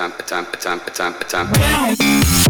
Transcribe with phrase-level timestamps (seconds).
[0.00, 2.49] time, a time, a time, a time, a time.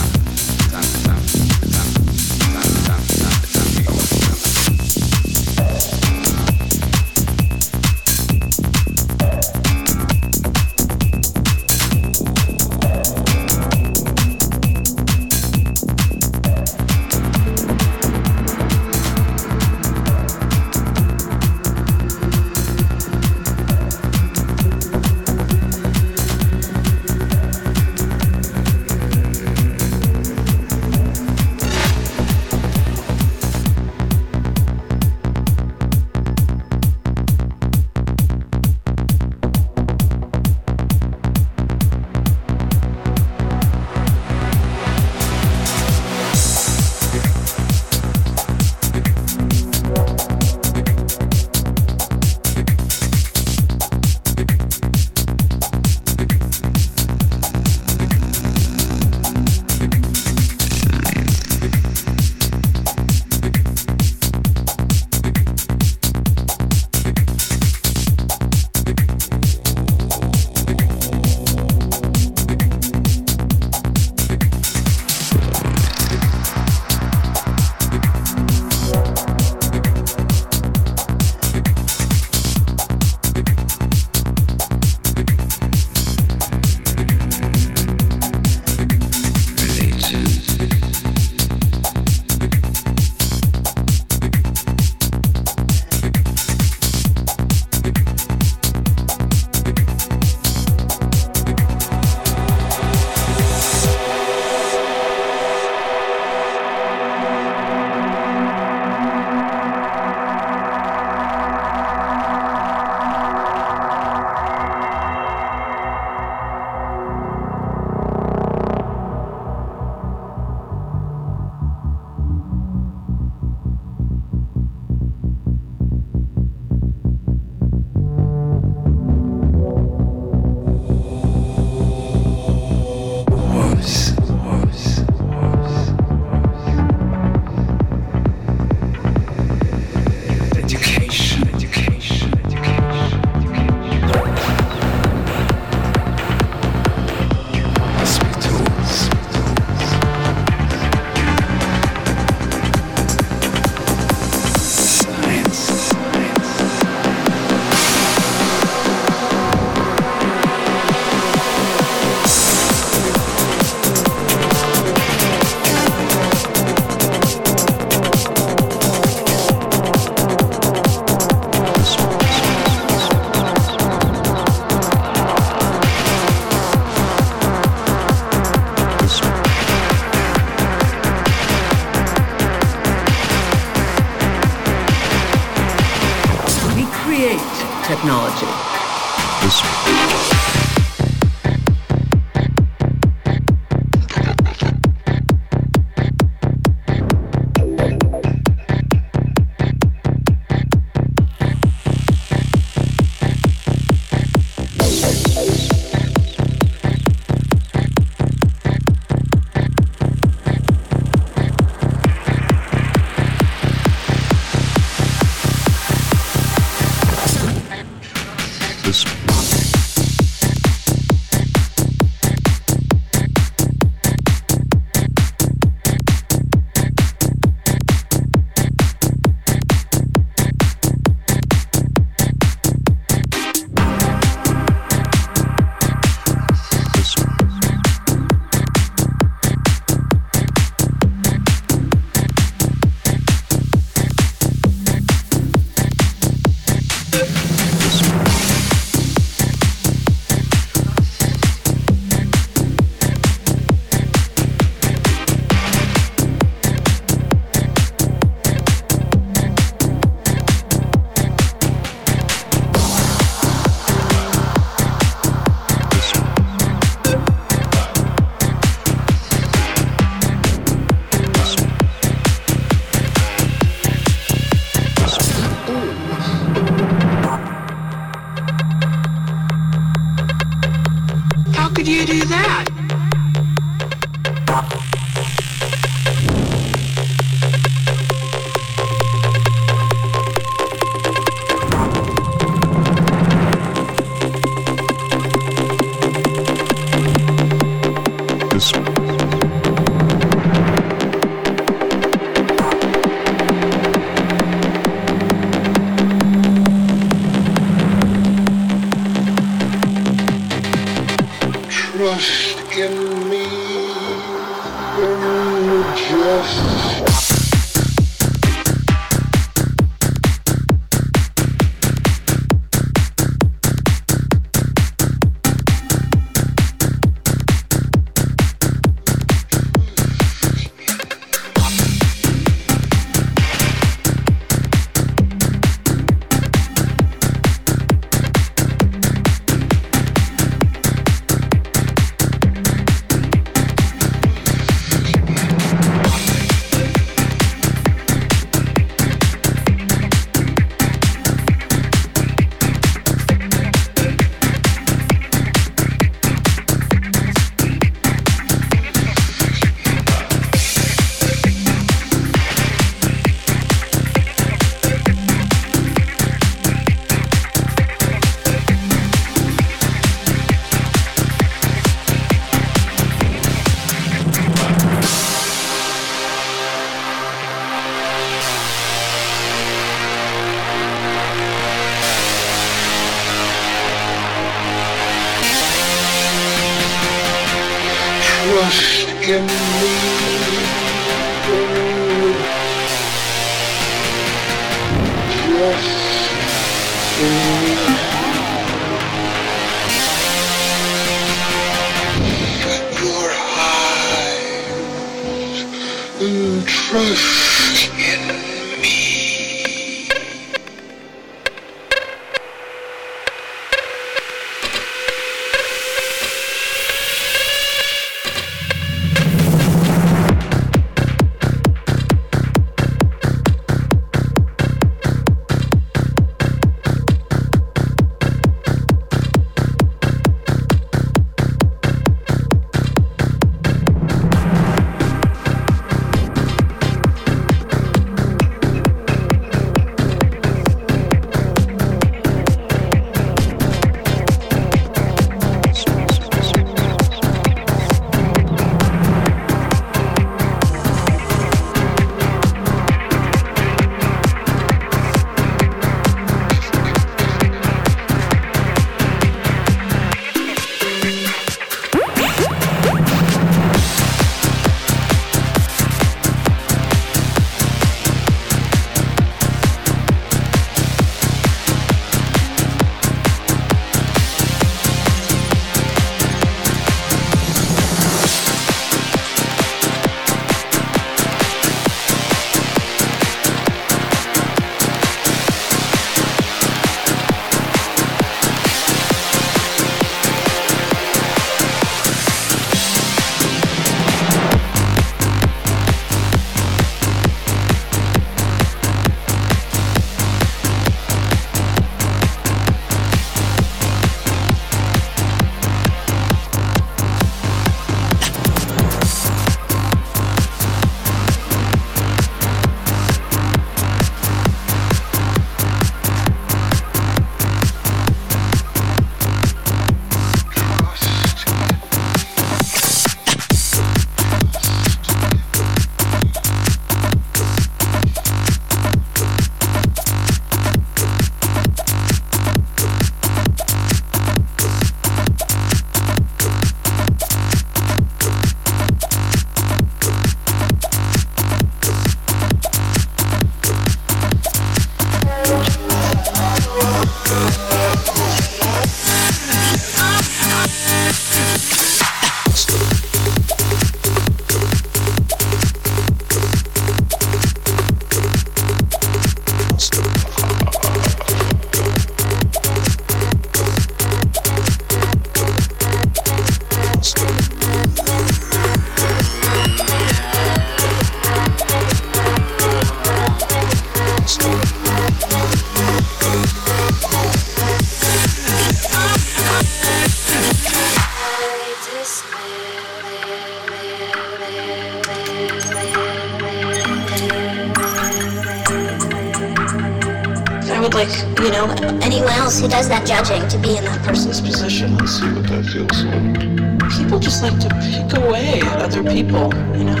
[592.64, 594.96] Who does that judging to be in that person's position.
[594.96, 596.96] Let's see what that feels like.
[596.96, 600.00] People just like to pick away at other people, you know?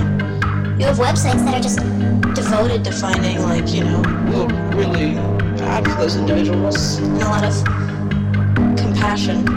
[0.78, 1.80] You have websites that are just
[2.34, 4.00] devoted to finding, like, you know,
[4.74, 5.12] really
[5.58, 6.96] bad for those individuals.
[6.96, 7.54] And a lot of.
[8.78, 9.53] Compassion.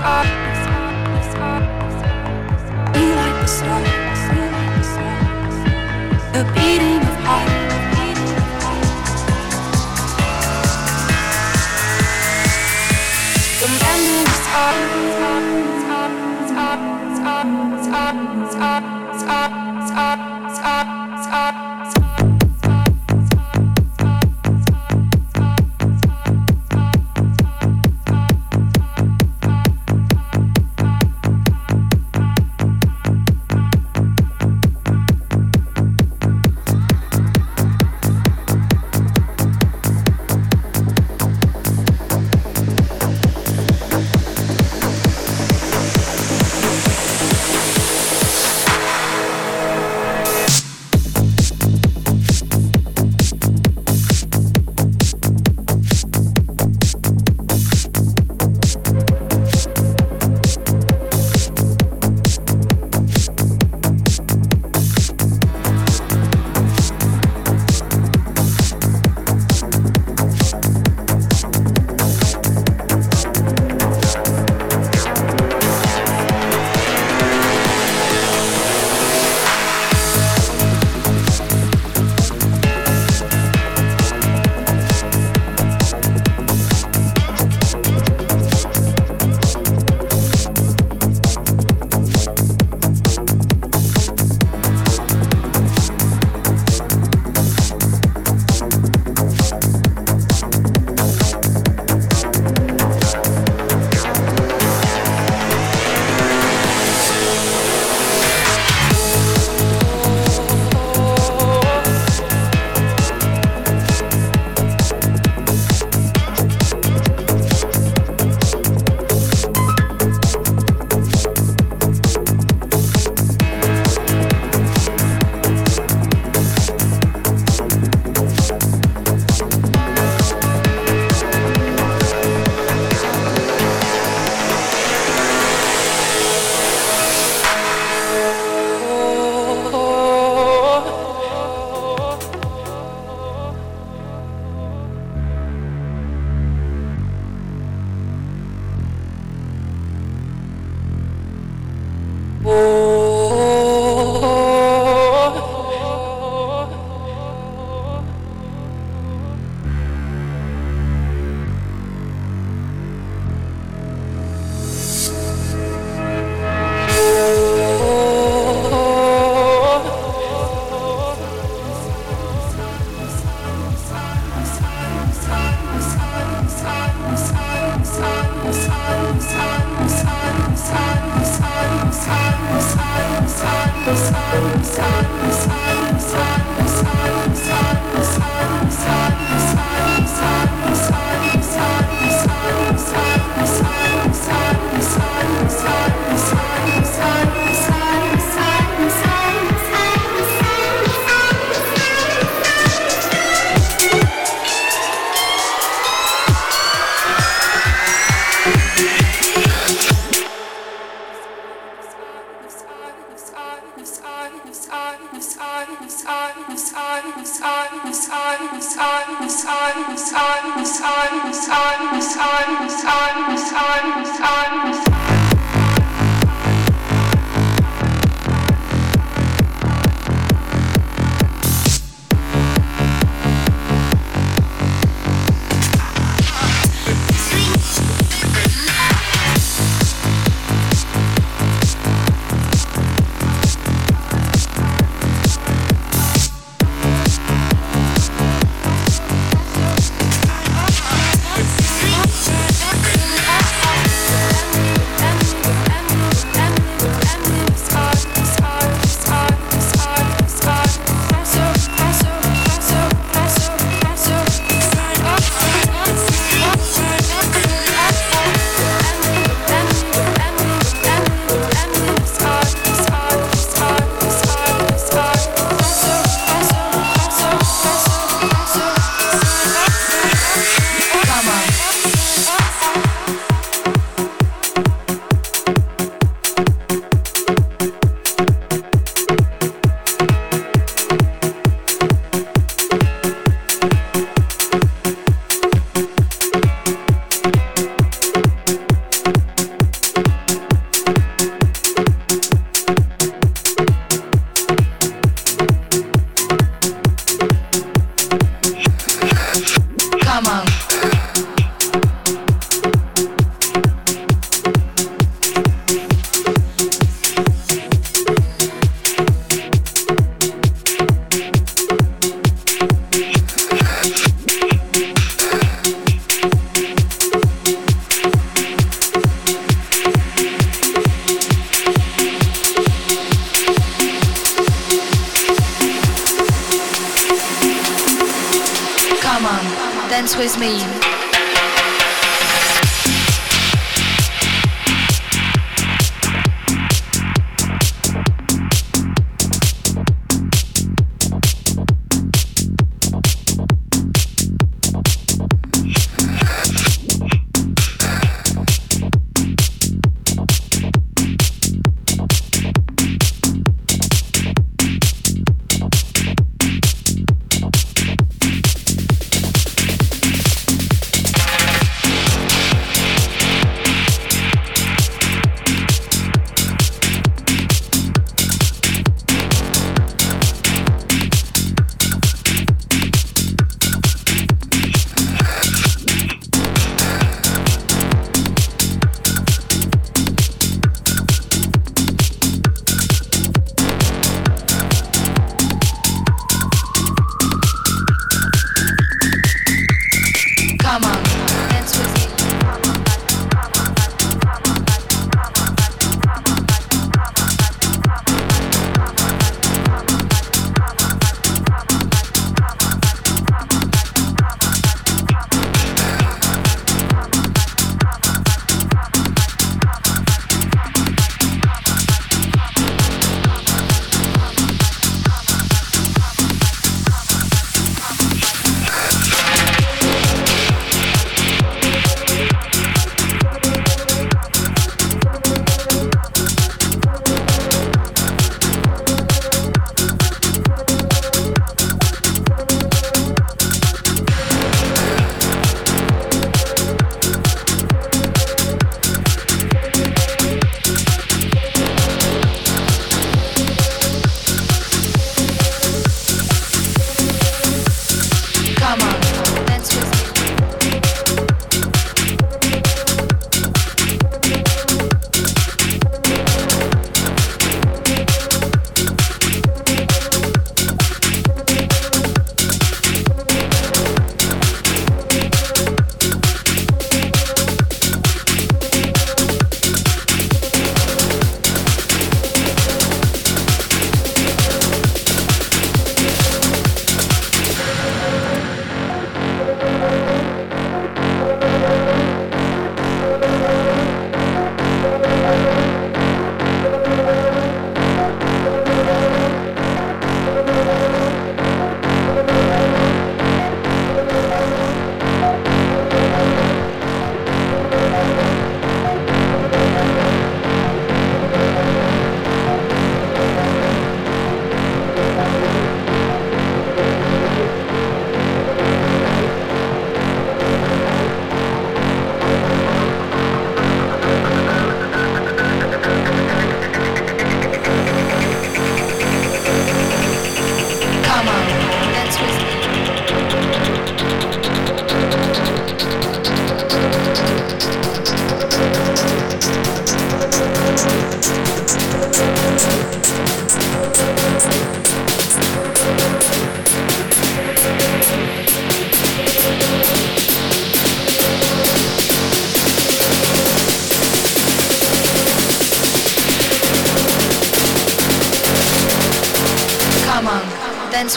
[0.00, 0.47] Mending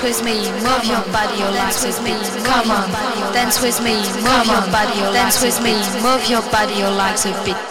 [0.02, 2.14] dance with me, move your body, your legs with me.
[2.44, 2.90] Come on,
[3.34, 7.26] dance with me, move your body, your dance with me, move your body, your legs
[7.26, 7.71] a bit.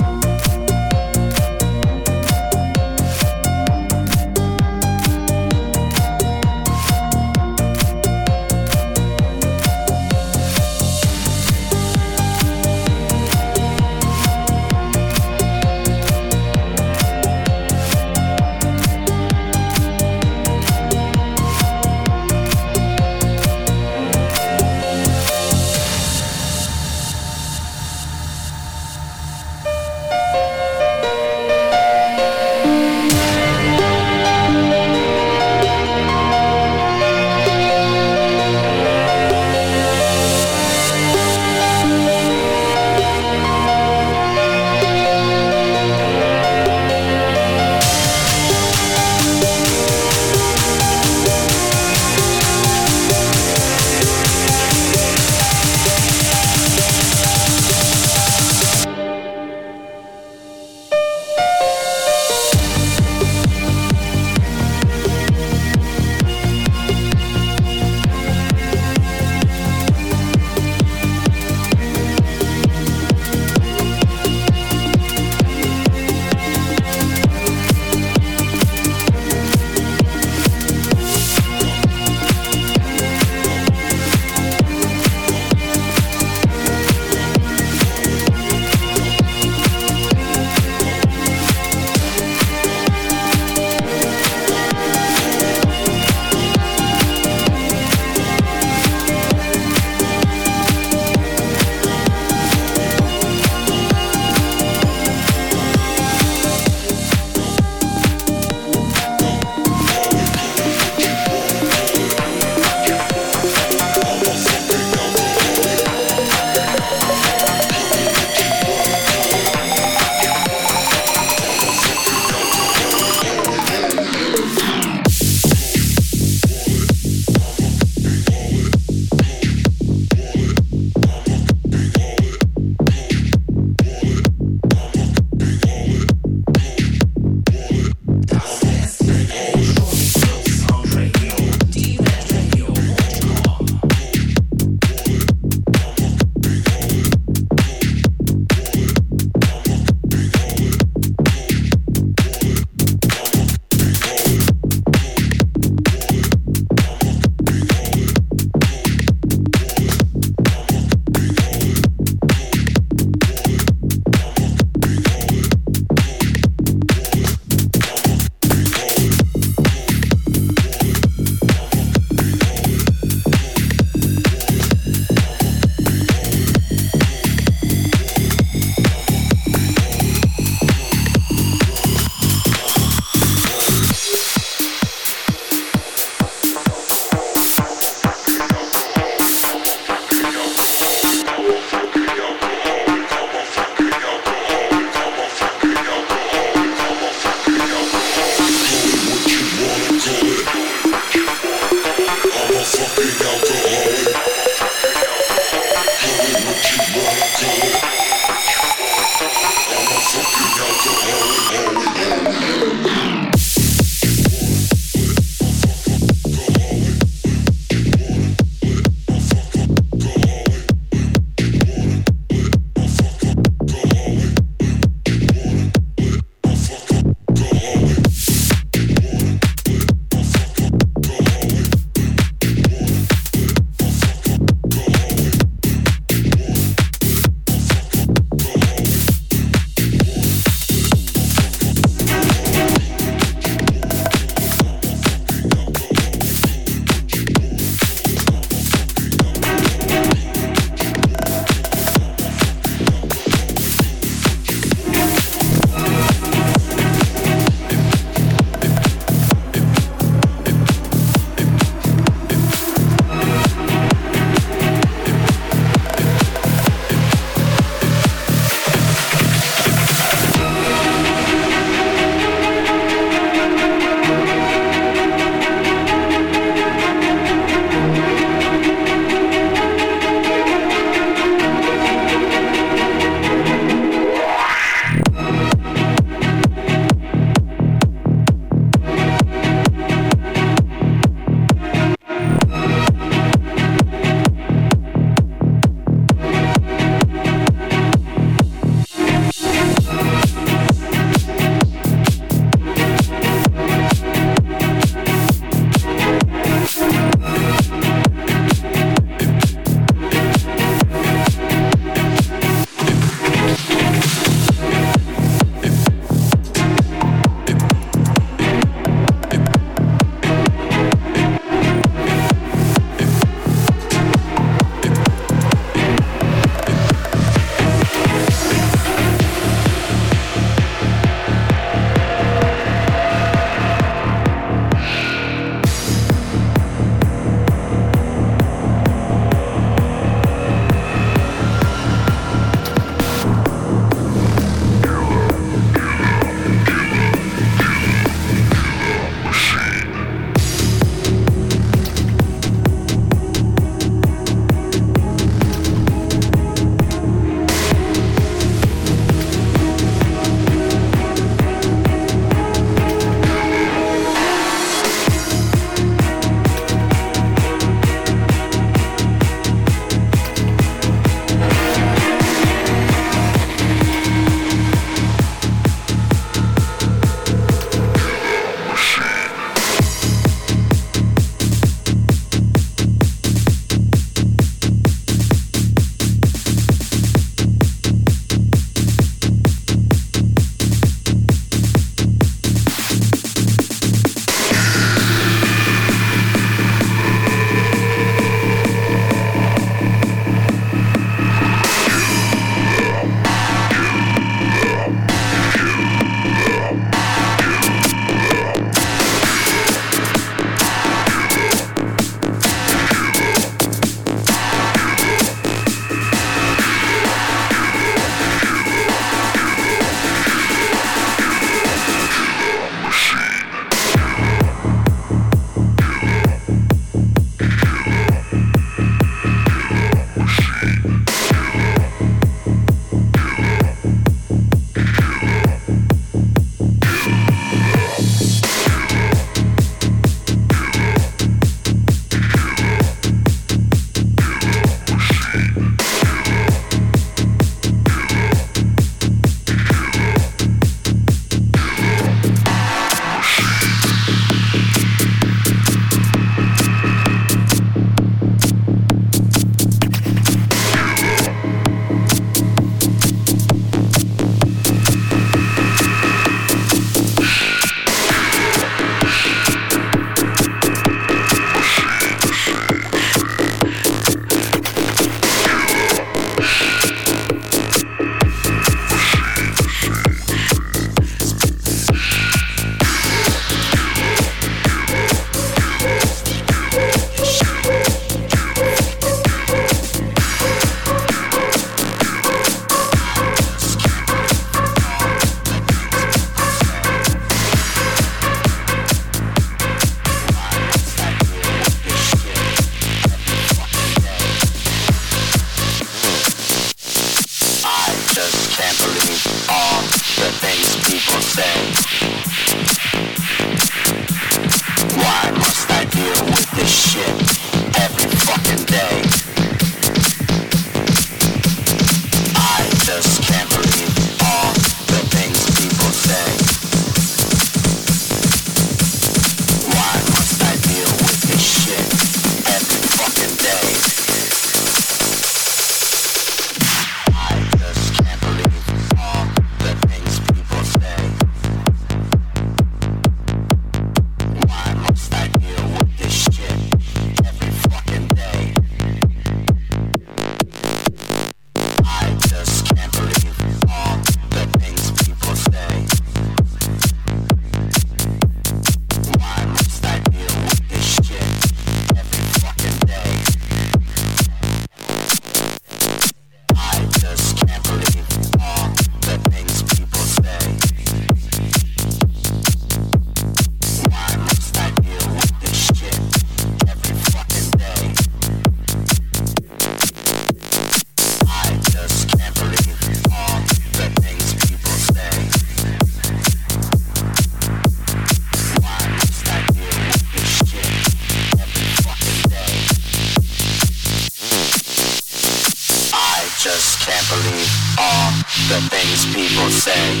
[599.73, 600.00] Say.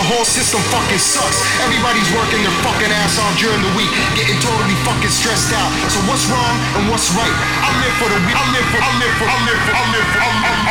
[0.00, 1.44] I think the whole system fucking sucks.
[1.60, 5.68] Everybody's working their fucking ass off during the week, getting totally fucking stressed out.
[5.92, 7.36] So what's wrong and what's right?
[7.60, 8.32] I live for the week.
[8.32, 8.80] I live for.
[8.80, 9.28] I live for.
[9.28, 9.76] I live for.
[9.76, 10.24] I live for.
[10.24, 10.64] I live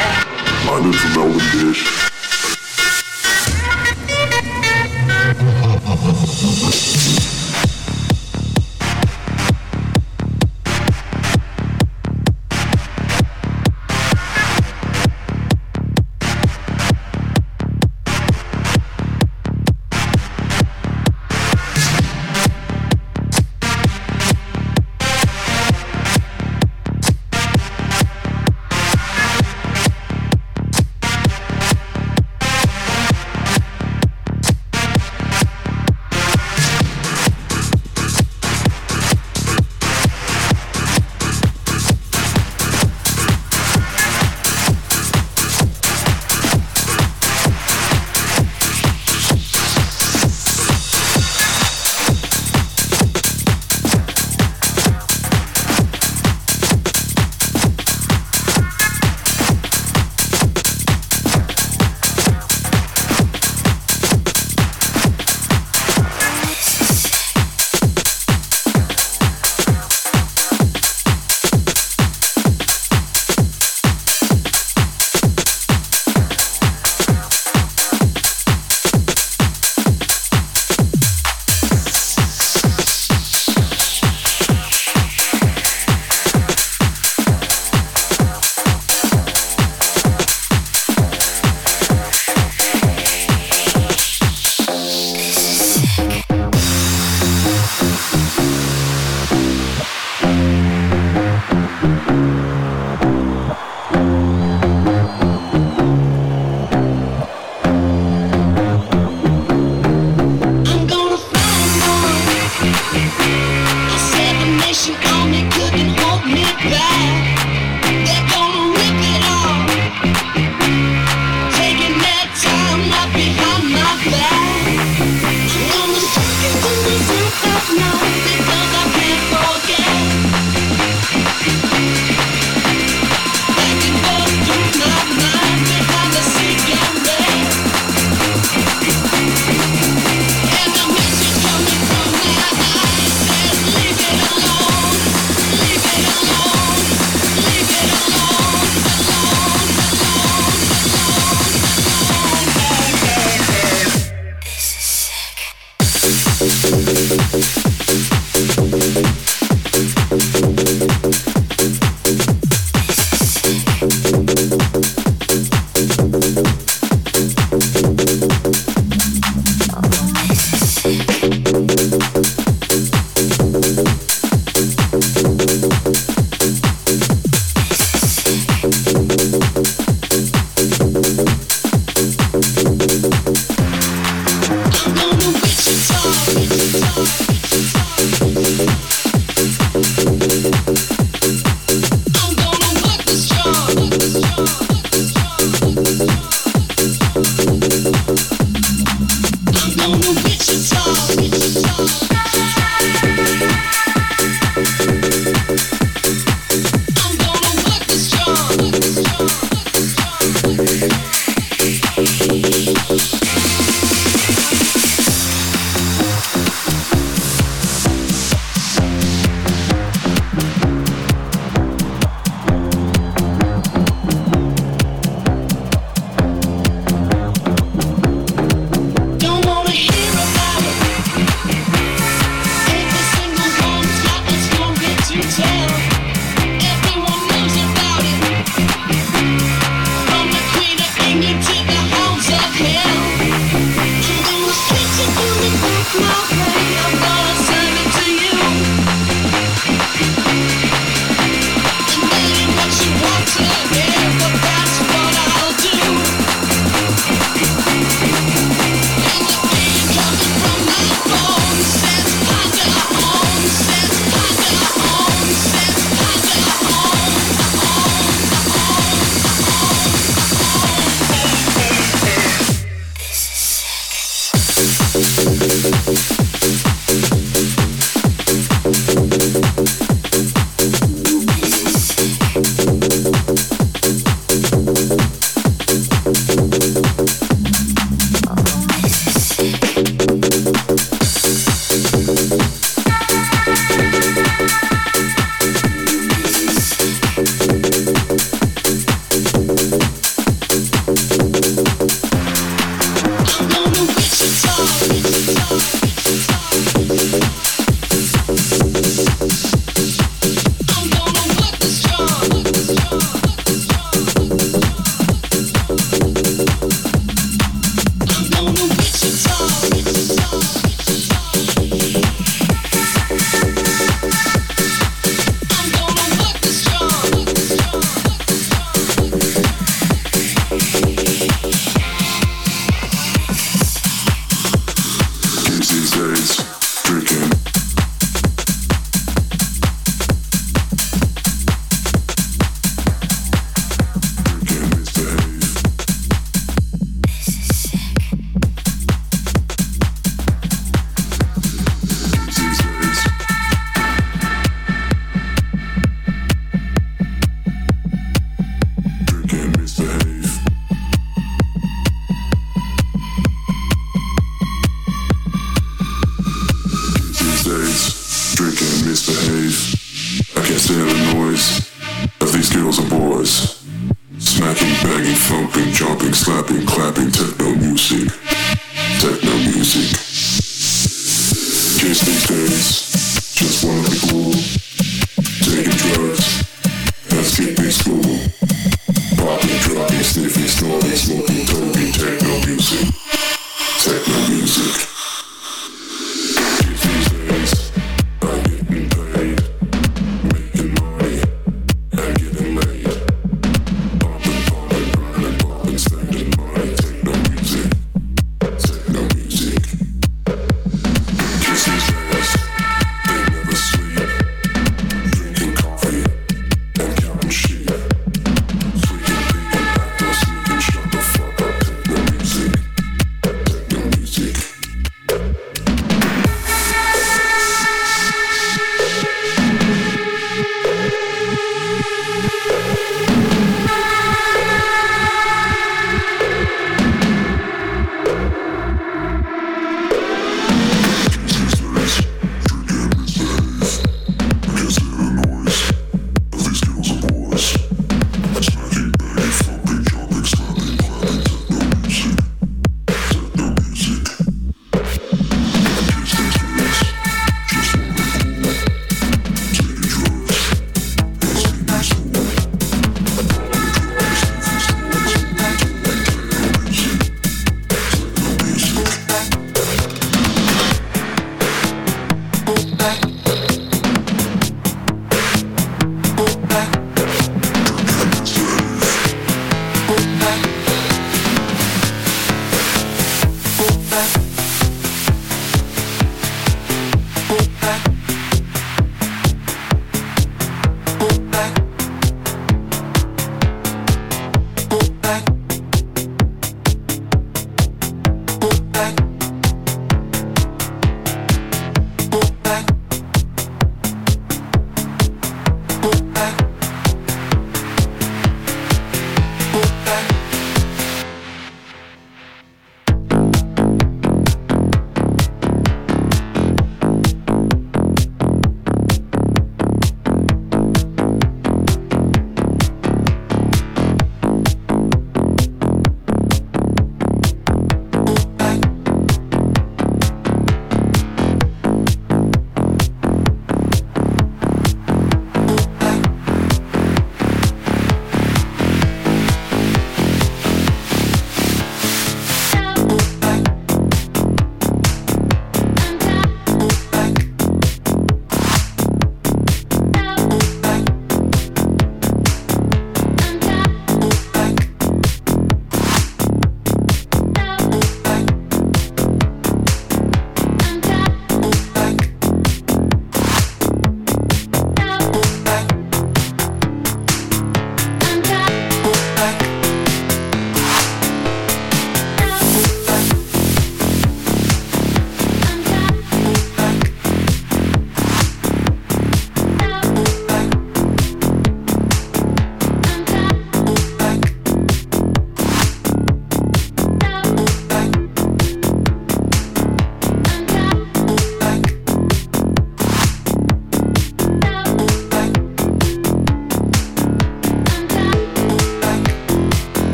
[0.00, 0.24] for.
[0.64, 1.44] I live for Melbourne,
[7.12, 7.20] bitch.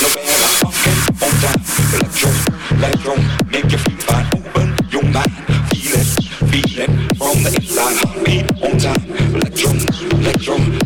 [0.00, 1.62] get nowhere like pumpkin on time.
[1.94, 2.30] Electro,
[2.76, 3.14] electro,
[3.50, 4.26] make your feet fine.
[4.34, 5.32] Open your mind,
[5.70, 6.06] feel it,
[6.50, 7.96] feel it from the inside.
[7.96, 9.02] Heartbeat on time.
[9.34, 9.70] Electro,
[10.18, 10.85] electro.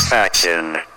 [0.00, 0.89] Satisfaction.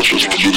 [0.00, 0.49] Which was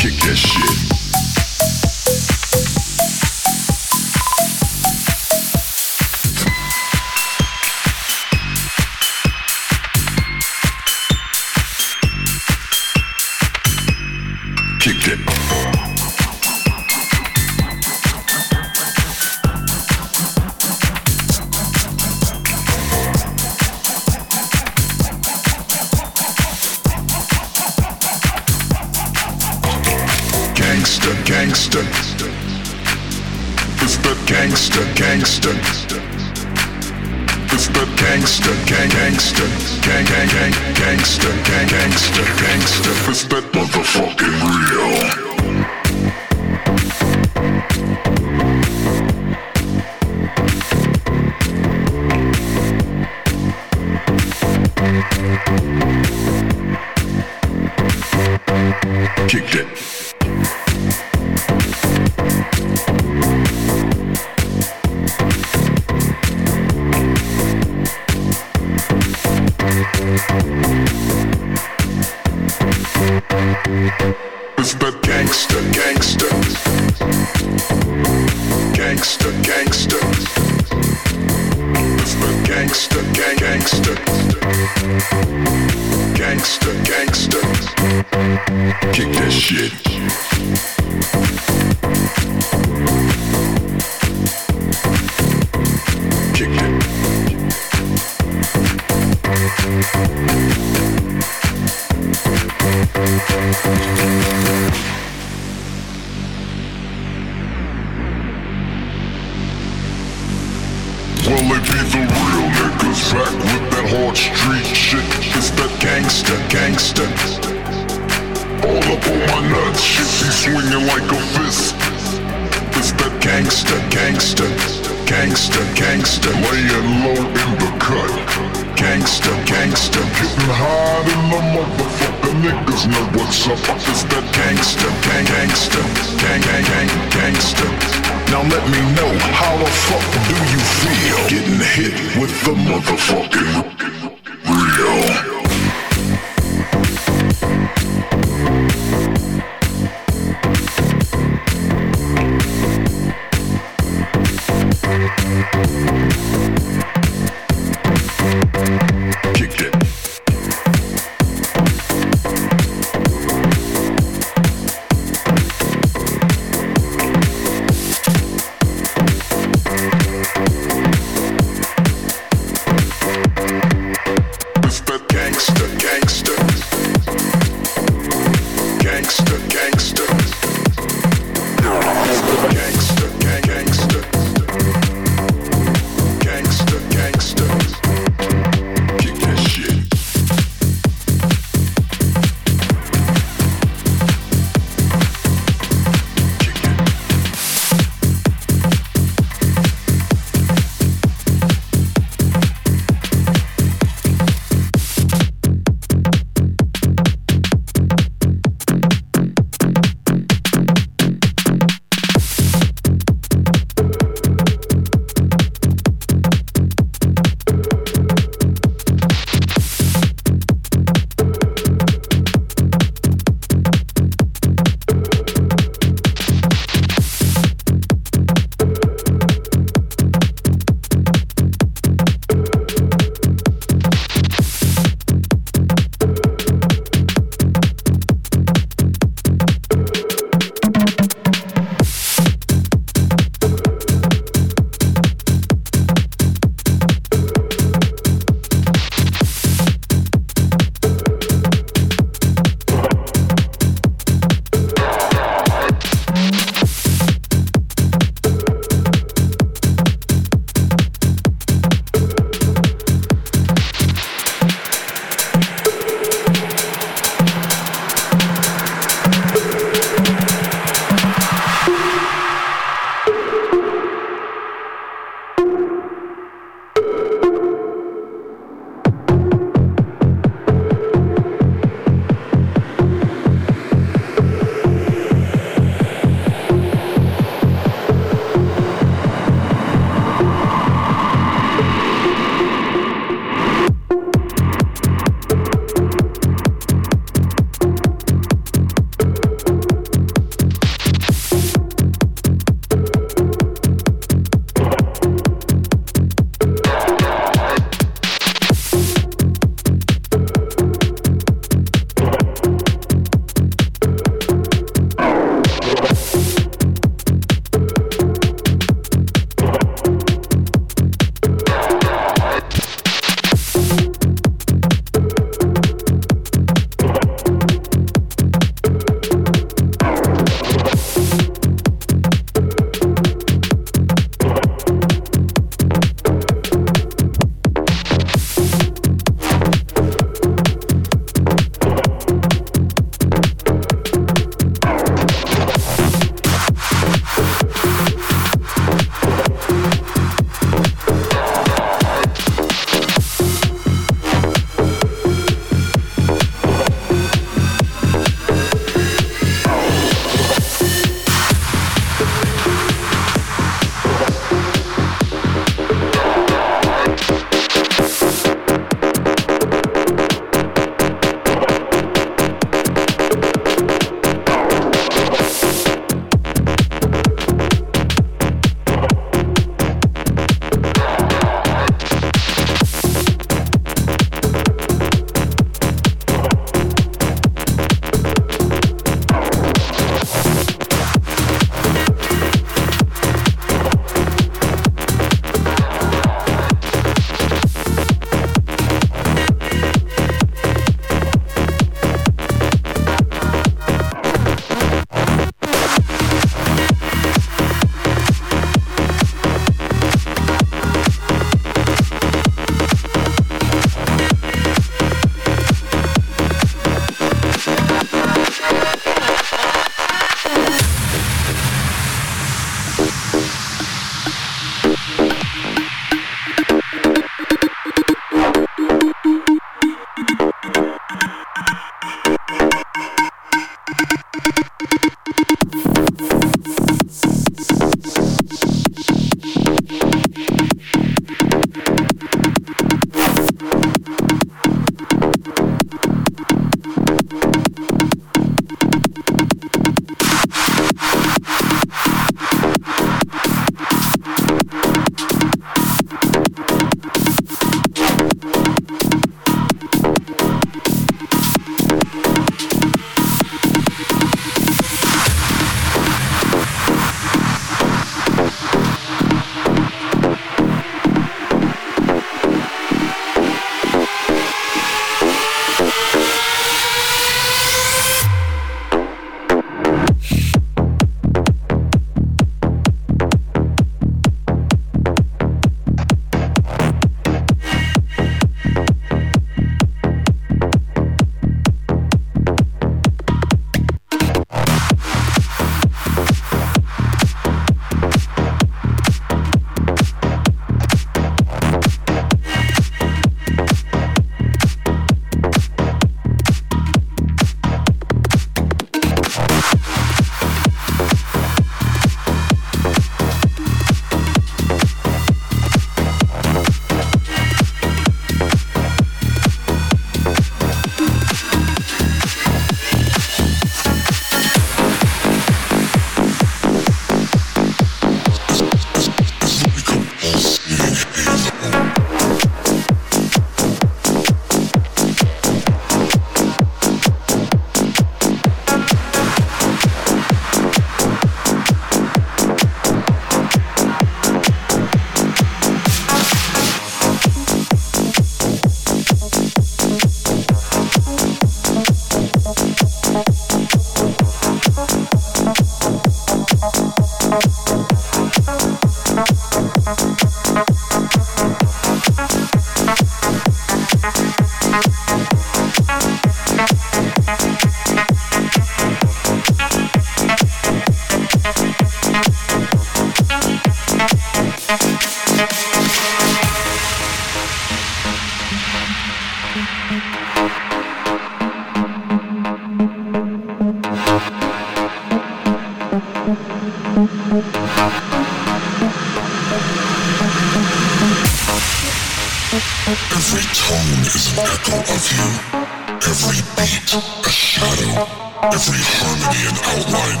[598.34, 600.00] Every harmony and outline,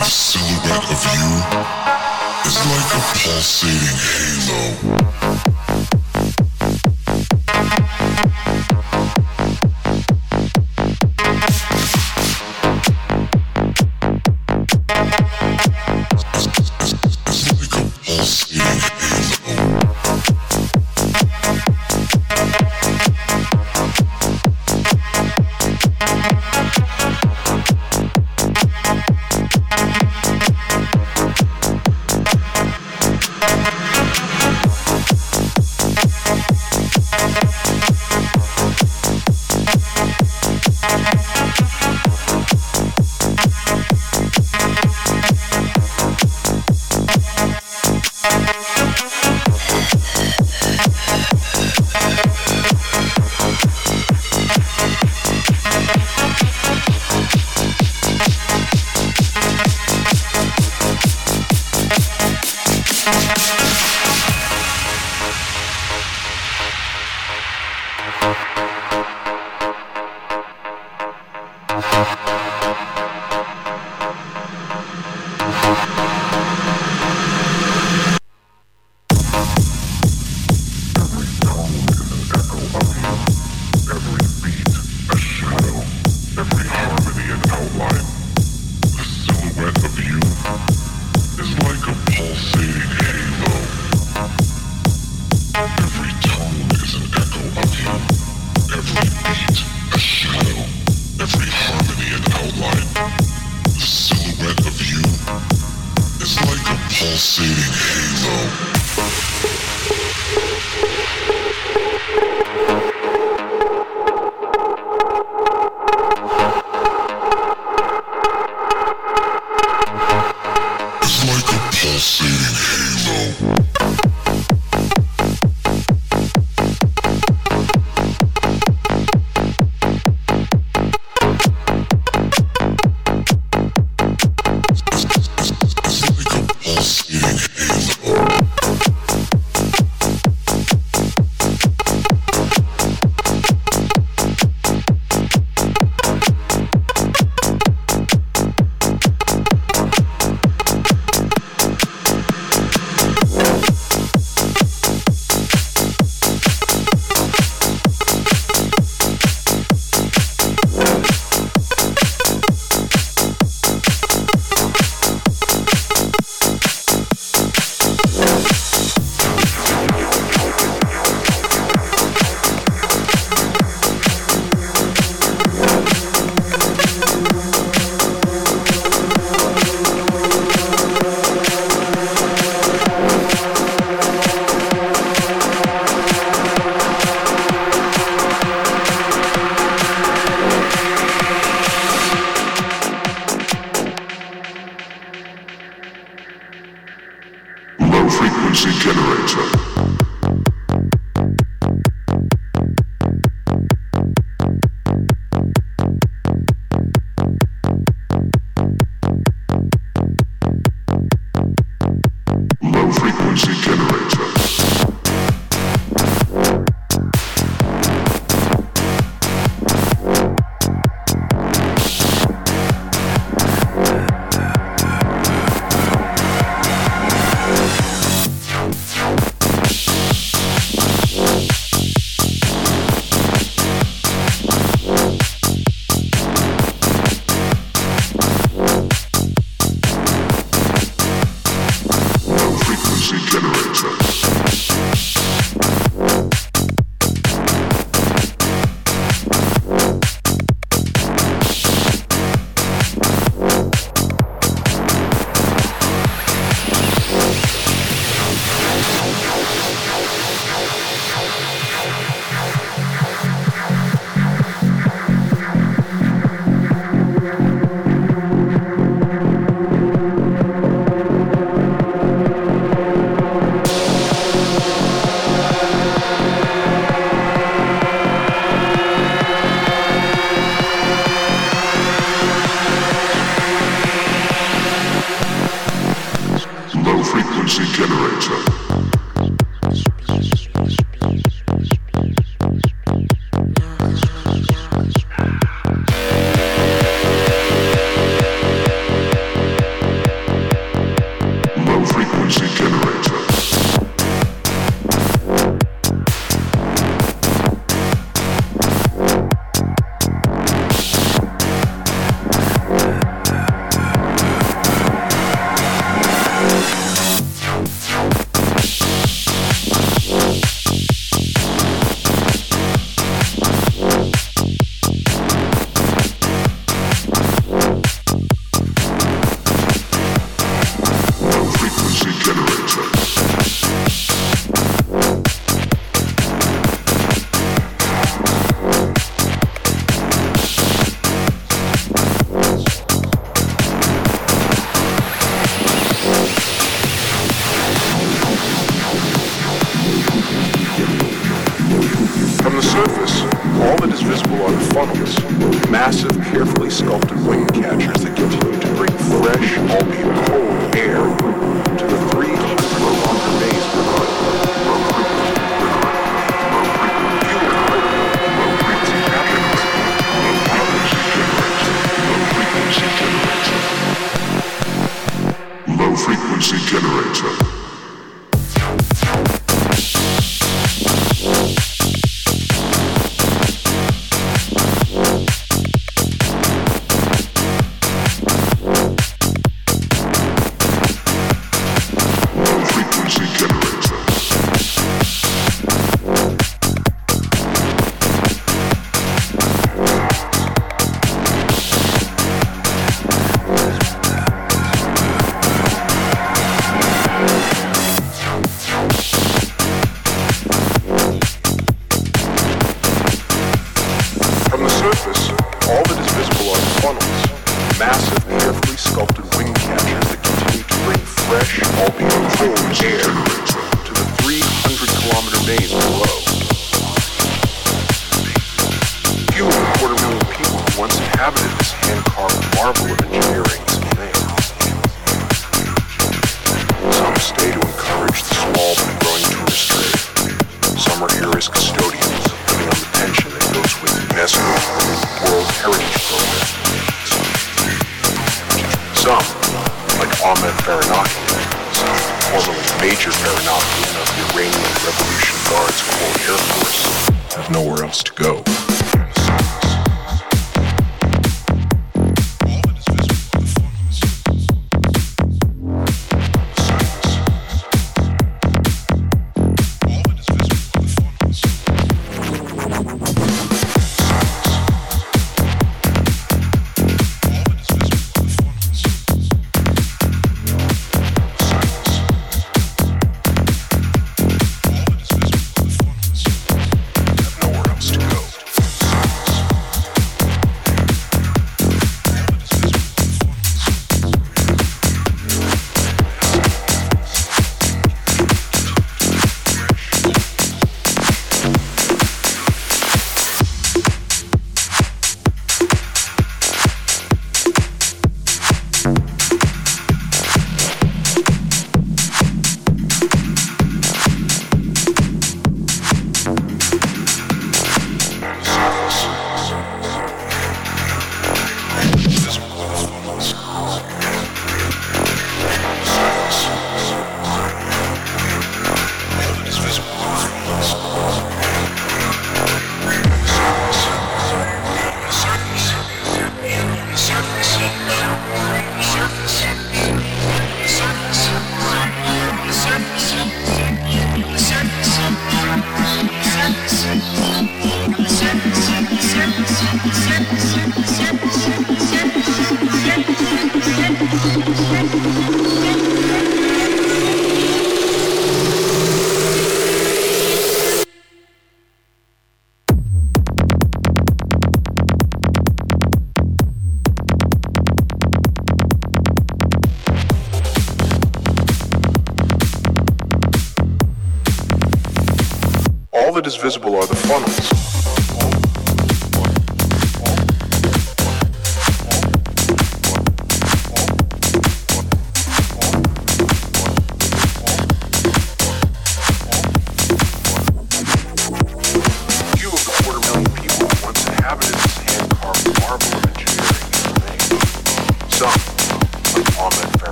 [0.00, 1.30] the silhouette of you
[2.42, 3.75] is like a pulsing.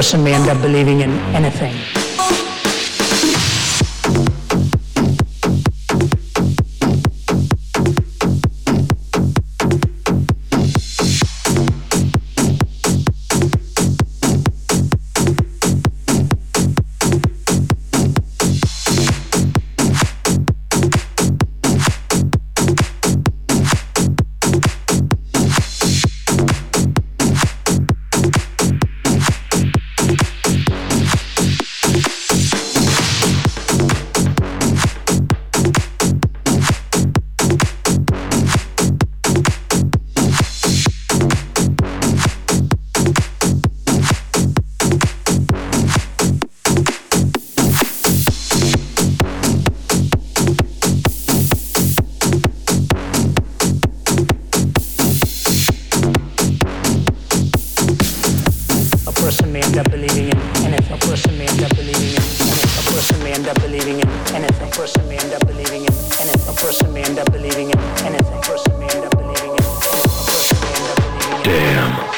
[0.00, 1.99] Person may end up believing in anything.
[65.50, 65.92] believing in,
[66.48, 69.80] a person may end up believing in, a person may end up believing in, a
[70.30, 71.44] person may end up believing in.
[71.44, 72.09] Damn.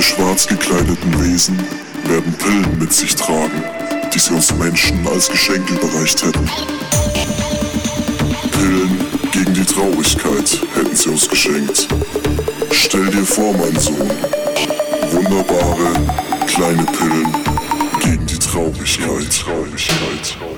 [0.00, 1.58] Diese schwarz gekleideten Wesen
[2.04, 3.62] werden Pillen mit sich tragen,
[4.14, 6.48] die sie uns Menschen als Geschenk überreicht hätten.
[8.50, 9.00] Pillen
[9.32, 11.88] gegen die Traurigkeit hätten sie uns geschenkt.
[12.70, 14.10] Stell dir vor, mein Sohn,
[15.10, 15.92] wunderbare
[16.46, 17.36] kleine Pillen
[18.00, 19.30] gegen die Traurigkeit.
[19.44, 20.49] Traurigkeit.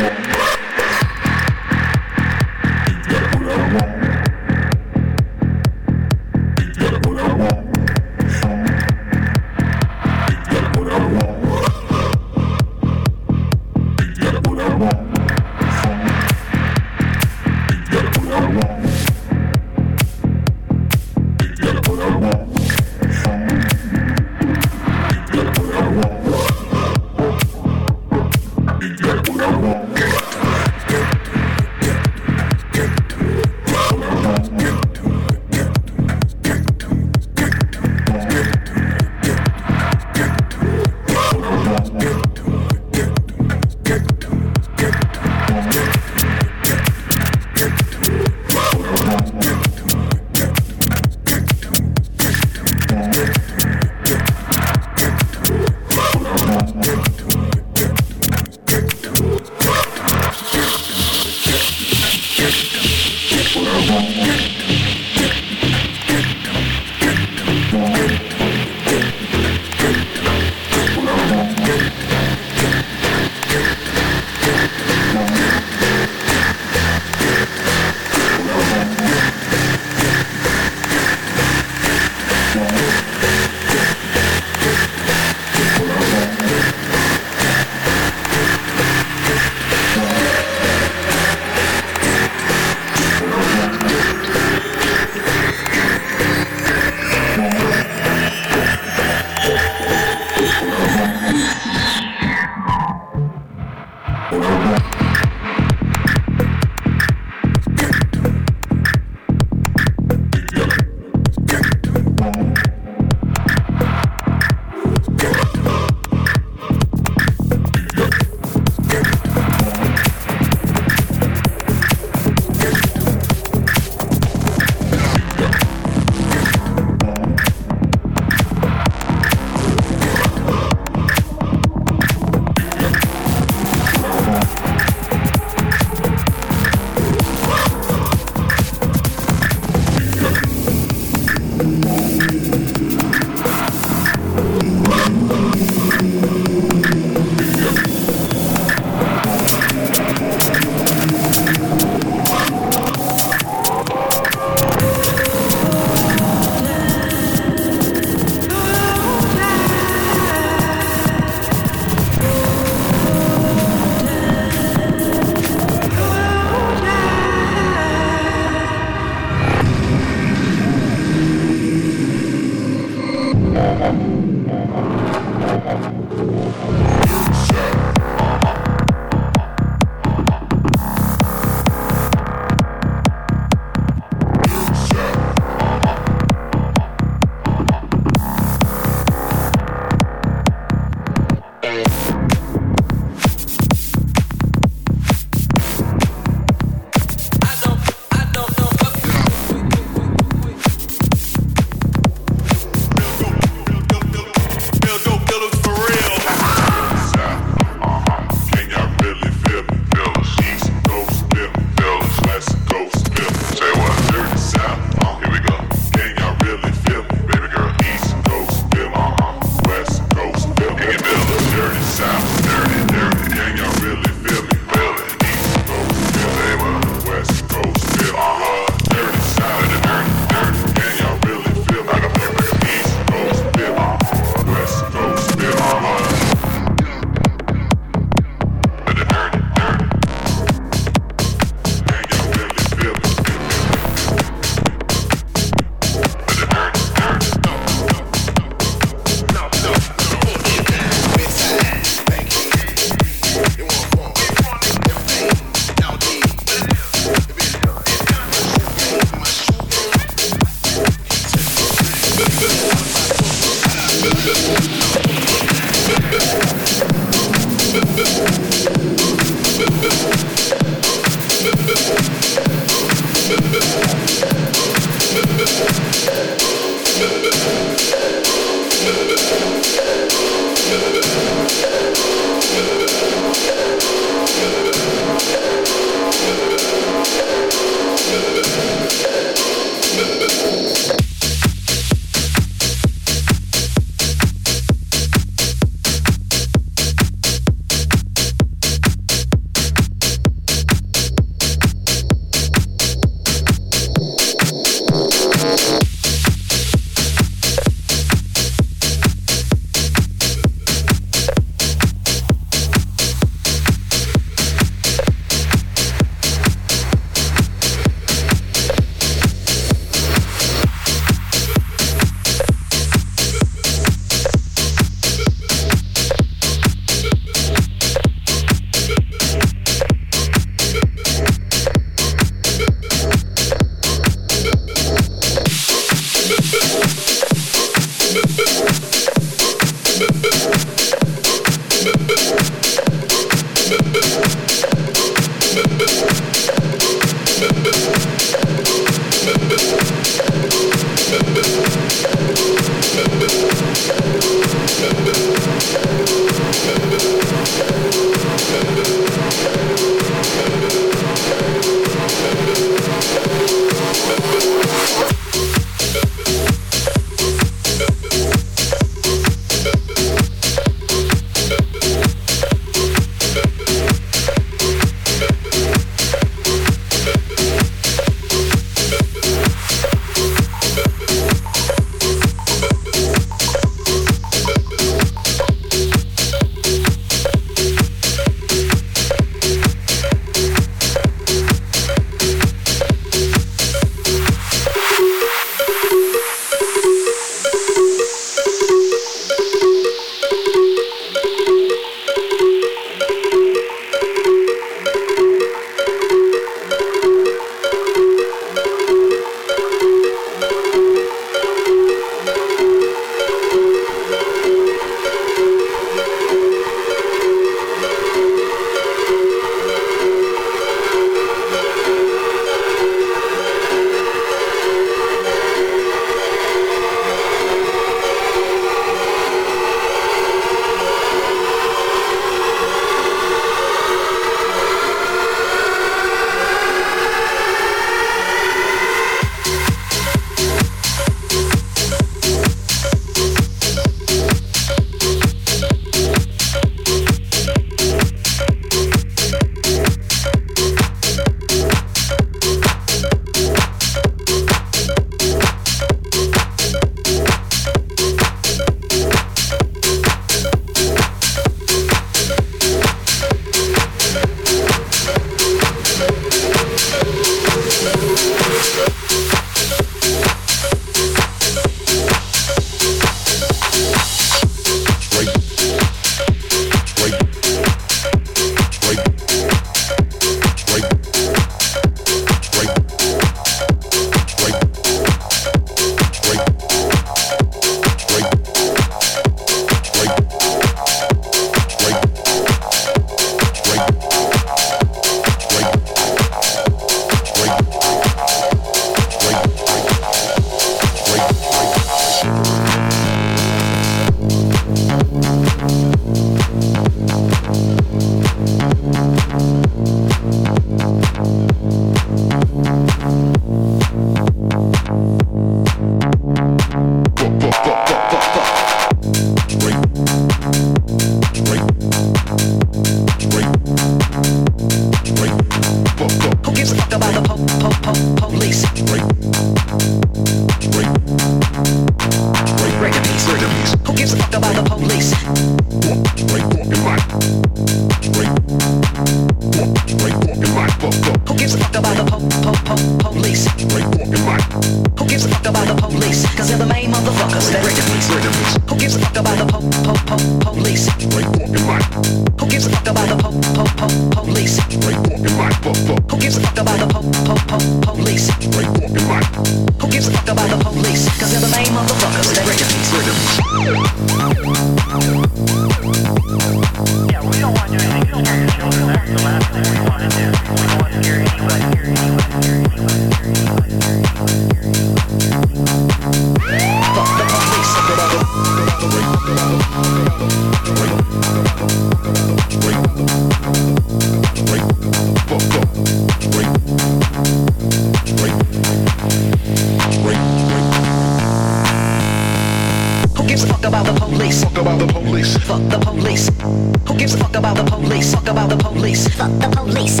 [599.14, 600.00] fuck the police?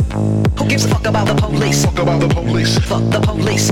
[0.58, 1.53] Who gives a fuck about the police?
[1.54, 1.84] police?
[1.84, 2.78] Fuck about the police.
[2.78, 3.70] Fuck the police.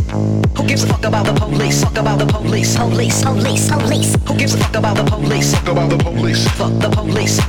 [0.56, 1.82] Who gives a fuck about the police?
[1.82, 2.76] Fuck about the police.
[2.76, 4.14] Police, police, police.
[4.26, 5.54] Who gives a fuck about the police?
[5.54, 6.48] Fuck about the police.
[6.58, 7.40] Fuck the police.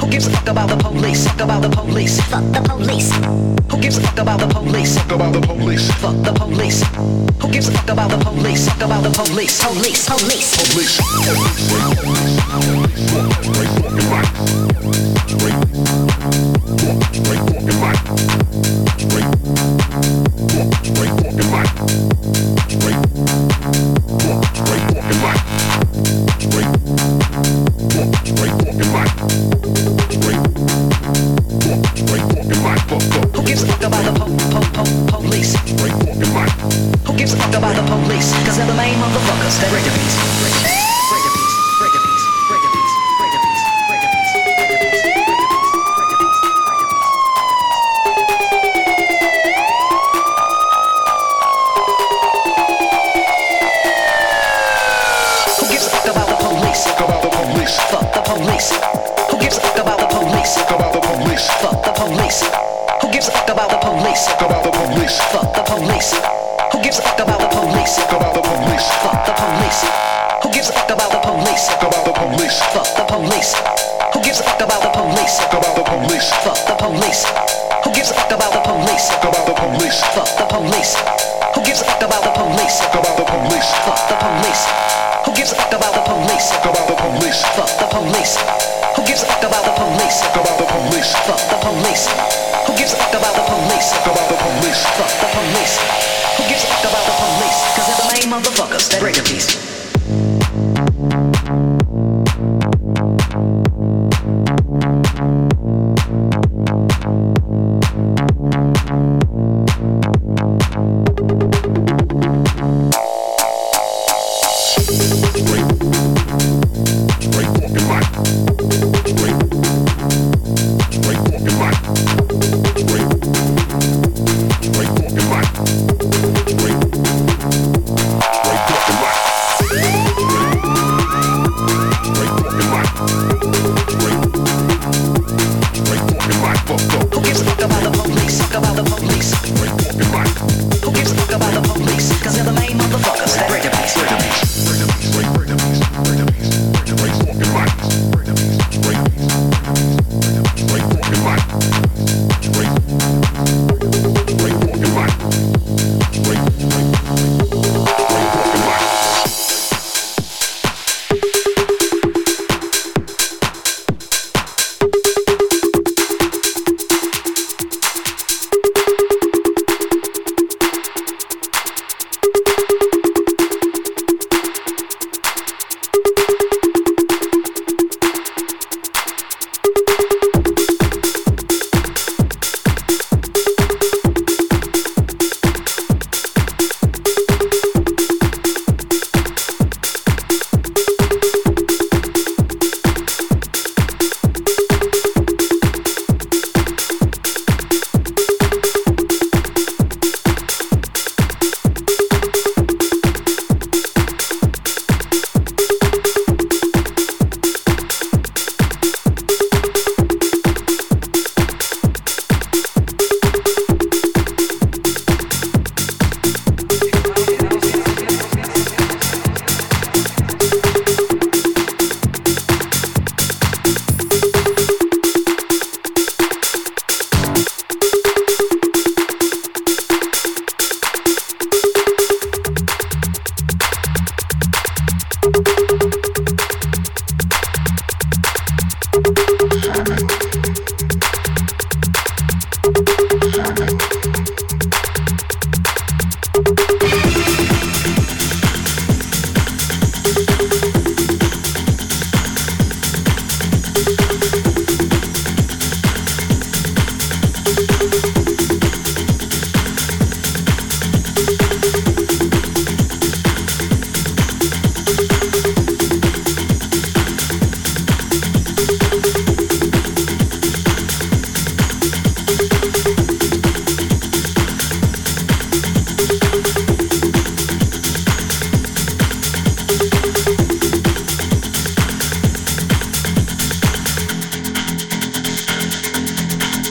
[0.00, 1.26] Who gives a fuck about the police?
[1.26, 2.20] Fuck about the police.
[2.30, 3.12] Fuck the police.
[3.70, 4.96] Who gives a fuck about the police?
[4.98, 5.90] Fuck about the police.
[6.00, 6.82] Fuck the police.
[7.40, 8.68] Who gives a fuck about the police?
[8.68, 9.62] Fuck about the police.
[9.64, 10.56] Police, police.
[10.56, 10.94] Police.
[15.26, 15.58] Straight,
[17.12, 17.44] straight,
[19.04, 22.13] straight, Walk straight, walking right.